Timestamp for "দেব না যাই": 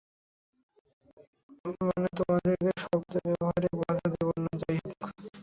4.13-4.77